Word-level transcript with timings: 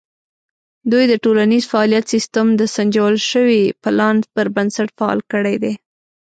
دوی 0.91 1.03
د 1.09 1.13
ټولنیز 1.23 1.63
فعالیت 1.71 2.05
سیستم 2.13 2.47
د 2.55 2.61
سنجول 2.75 3.15
شوي 3.31 3.61
پلان 3.83 4.15
پر 4.35 4.47
بنسټ 4.55 4.89
فعال 4.97 5.19
کړی 5.31 5.55
دی. 5.63 5.73